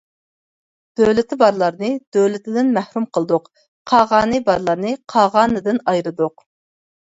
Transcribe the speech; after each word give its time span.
دۆلىتى 1.01 1.37
بارلارنى 1.41 1.89
دۆلىتىدىن 2.17 2.73
مەھرۇم 2.79 3.07
قىلدۇق، 3.19 3.47
قاغانى 3.93 4.43
بارلارنى 4.51 4.97
قاغانىدىن 5.17 5.83
ئايرىدۇق. 5.95 6.47